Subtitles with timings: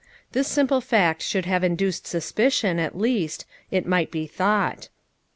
[0.31, 4.89] This simple fact should have induced suspicion, at least, it might be thought.